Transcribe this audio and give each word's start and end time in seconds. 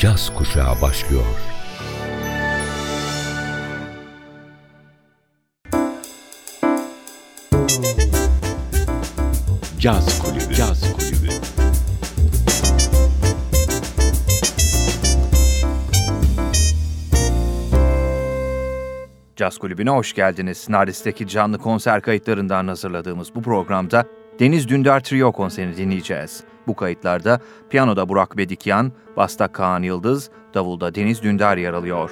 caz 0.00 0.34
kuşağı 0.34 0.82
başlıyor. 0.82 1.24
Caz 9.78 10.18
Kulübü. 10.18 10.54
Caz 10.54 10.92
Kulübü. 10.92 11.30
Caz 19.36 19.58
Kulübü'ne 19.58 19.90
hoş 19.90 20.12
geldiniz. 20.12 20.68
Nardis'teki 20.68 21.28
canlı 21.28 21.58
konser 21.58 22.02
kayıtlarından 22.02 22.68
hazırladığımız 22.68 23.34
bu 23.34 23.42
programda 23.42 24.04
Deniz 24.38 24.68
Dündar 24.68 25.00
Trio 25.00 25.32
konserini 25.32 25.76
dinleyeceğiz. 25.76 26.49
Bu 26.66 26.76
kayıtlarda 26.76 27.40
piyanoda 27.70 28.08
Burak 28.08 28.36
Bedikyan, 28.36 28.92
basta 29.16 29.48
Kaan 29.48 29.82
Yıldız, 29.82 30.30
davulda 30.54 30.94
Deniz 30.94 31.22
Dündar 31.22 31.56
yer 31.56 31.72
alıyor. 31.72 32.10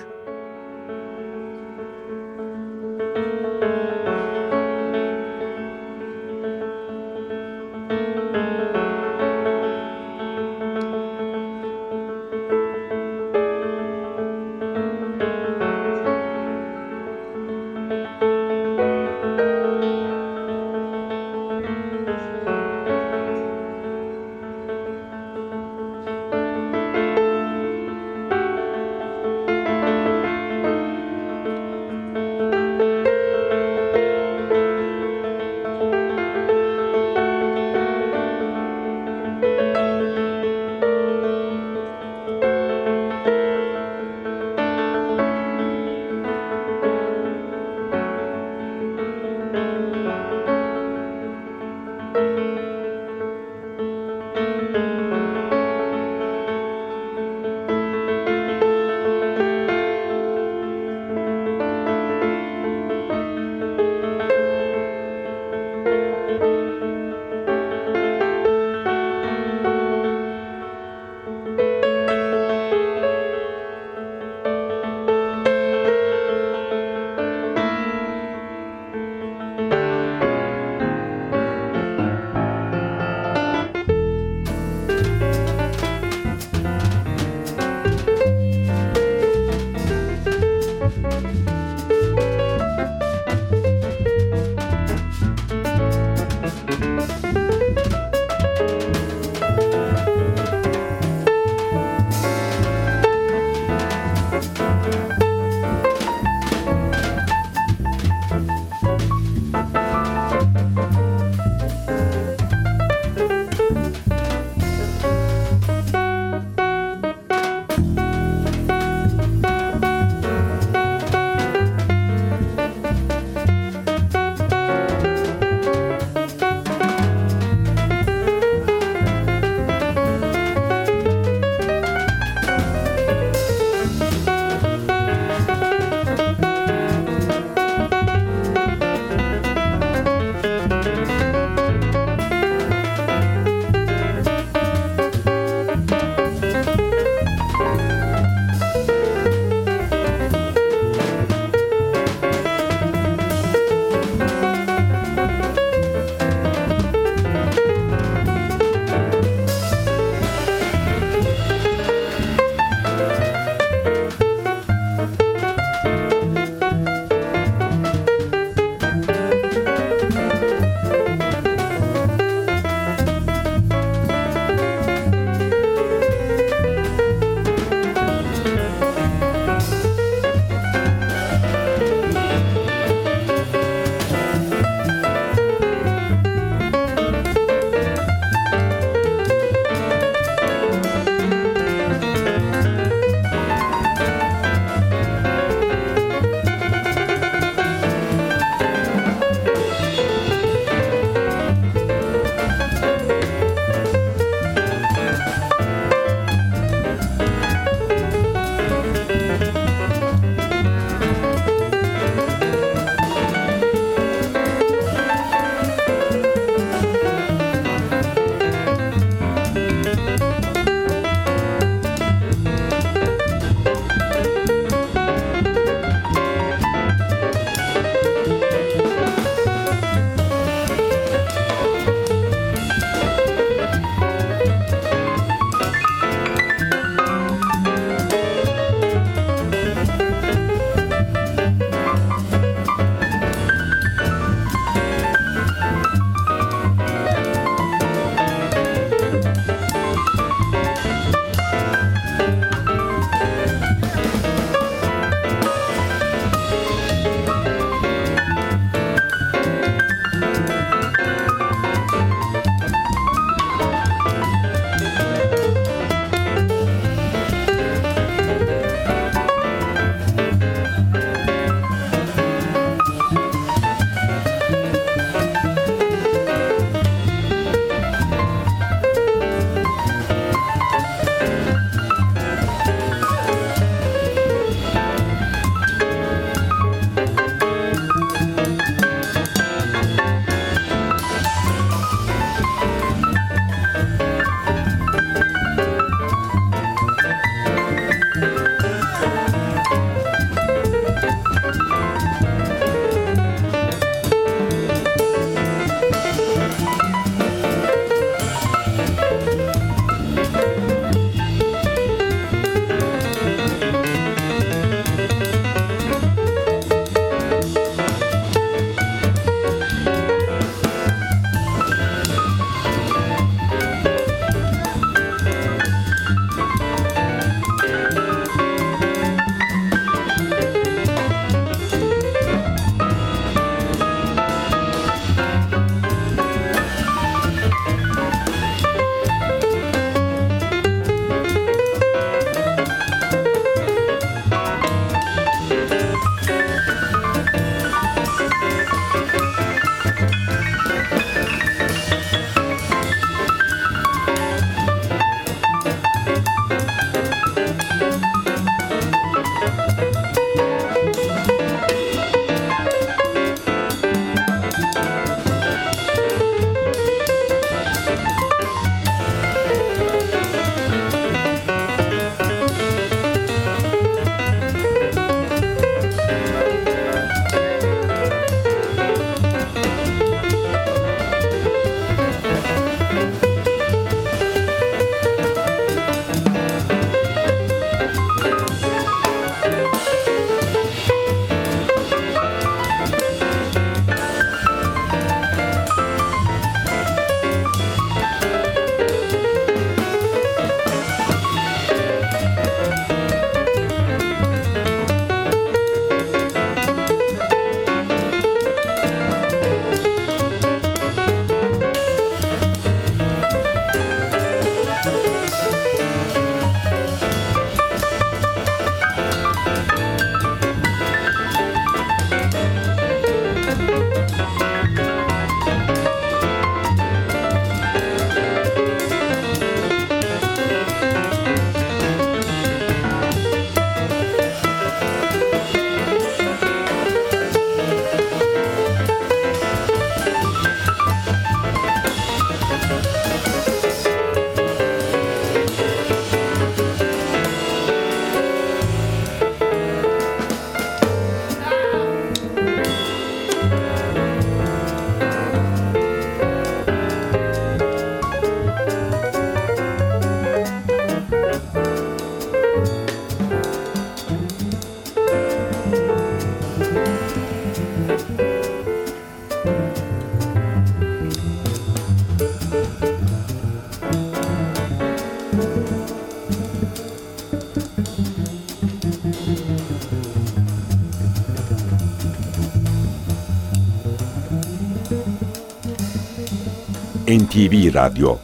NTV 487.19 487.71
Radyo 487.75 488.21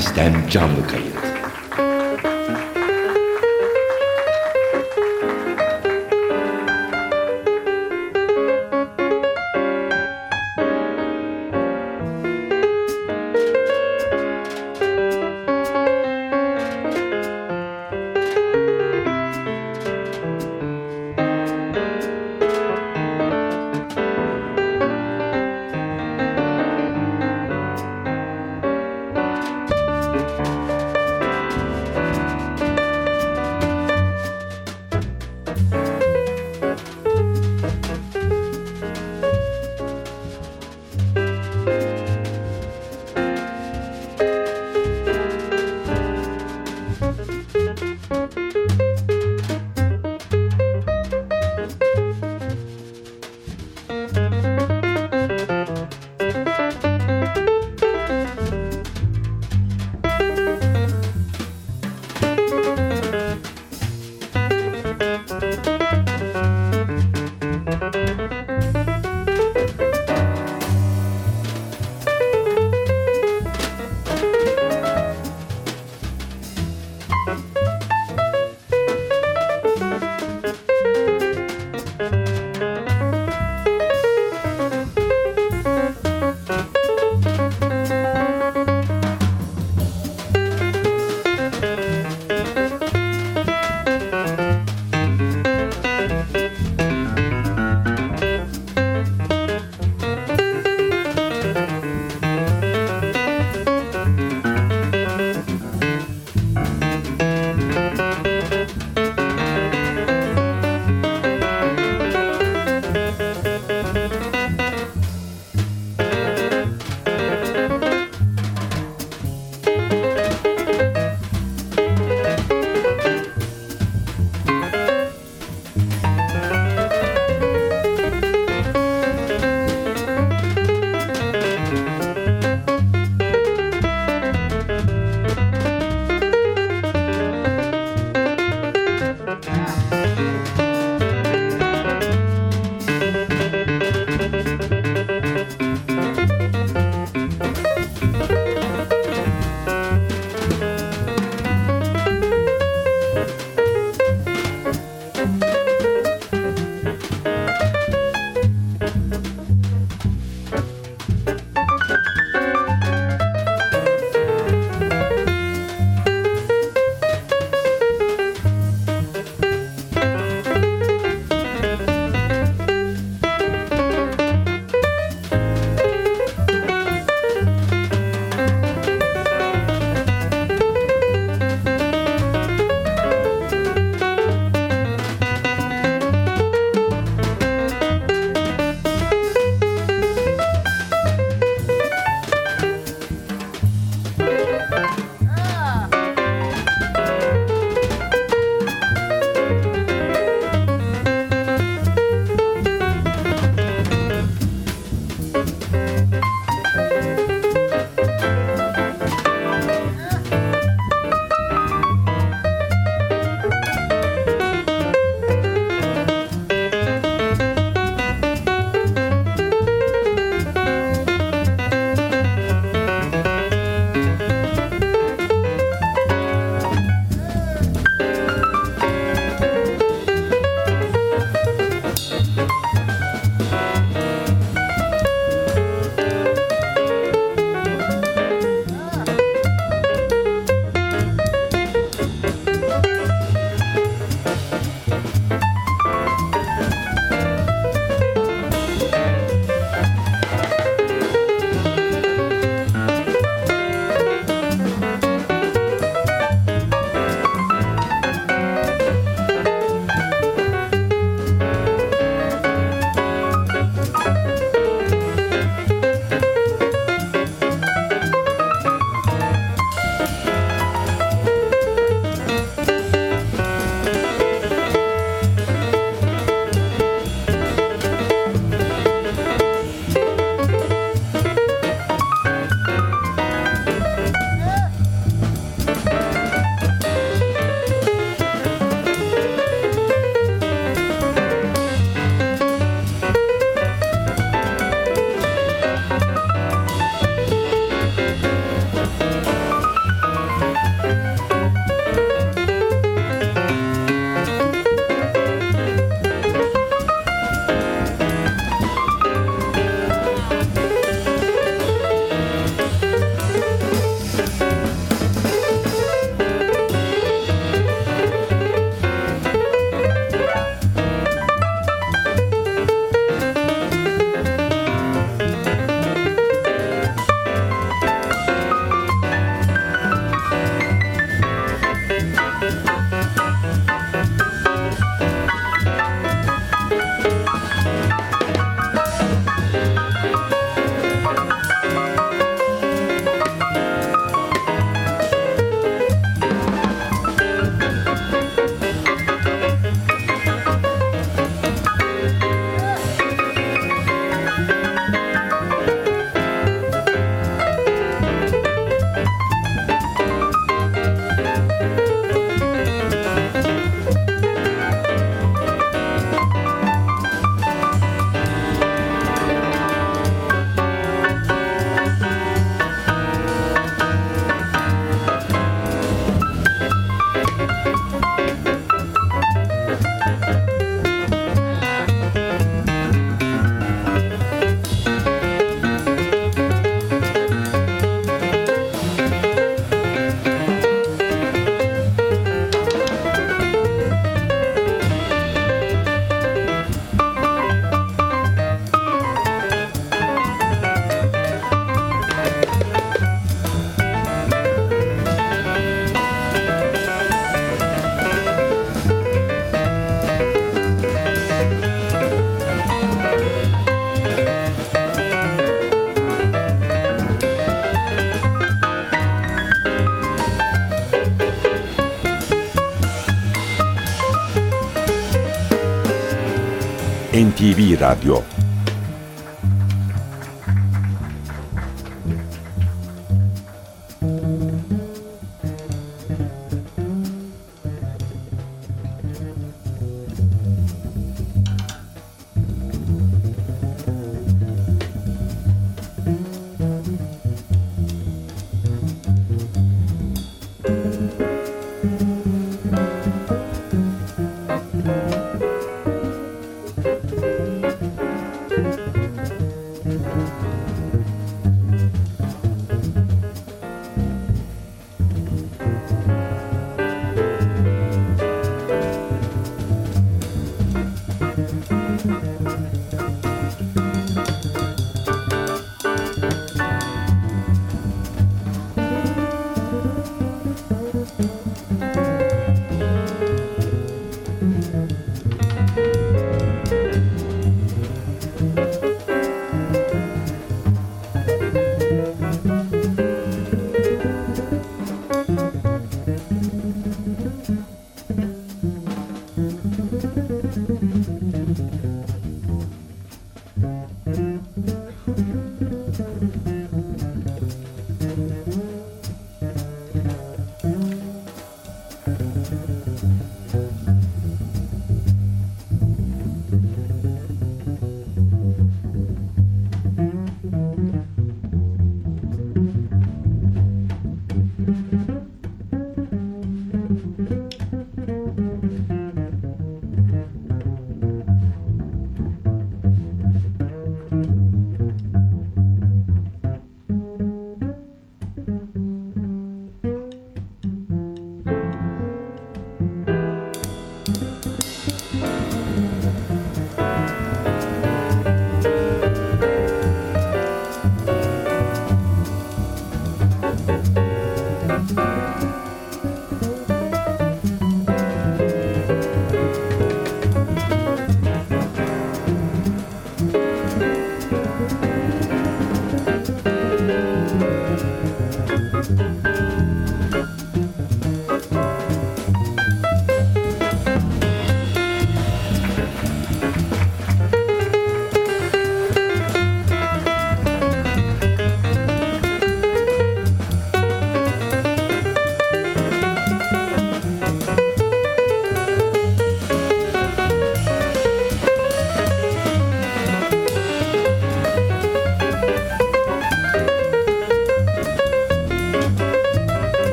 Nardis'ten 0.00 0.48
canlı 0.50 0.86
kayıt. 0.86 1.19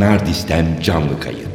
Nardis'ten 0.00 0.80
canlı 0.82 1.20
kayıt. 1.20 1.49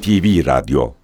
NTV 0.00 0.42
Radyo 0.42 0.99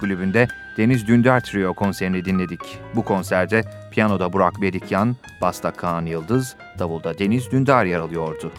Kulübü'nde 0.00 0.48
Deniz 0.76 1.06
Dündar 1.06 1.40
Trio 1.40 1.74
konserini 1.74 2.24
dinledik. 2.24 2.78
Bu 2.94 3.04
konserde 3.04 3.62
piyanoda 3.90 4.32
Burak 4.32 4.62
Bedikyan, 4.62 5.16
basta 5.42 5.70
Kaan 5.70 6.06
Yıldız, 6.06 6.56
davulda 6.78 7.18
Deniz 7.18 7.50
Dündar 7.50 7.84
yer 7.84 7.98
alıyordu. 7.98 8.52